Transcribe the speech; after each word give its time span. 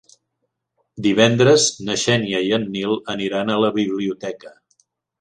Divendres 1.07 1.67
na 1.89 1.99
Xènia 2.05 2.41
i 2.49 2.51
en 2.59 2.67
Nil 2.79 2.99
aniran 3.17 3.55
a 3.59 3.63
la 3.69 3.73
biblioteca. 3.81 4.61